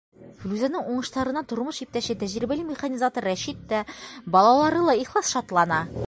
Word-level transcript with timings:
Флүзәнең 0.43 0.85
уңыштарына 0.93 1.43
тормош 1.51 1.81
иптәше, 1.85 2.15
тәжрибәле 2.23 2.65
механизатор 2.69 3.27
Рәшит 3.31 3.59
тә, 3.73 3.83
балалары 4.37 4.81
ла 4.89 4.97
ихлас 5.05 5.31
шатлана. 5.37 5.79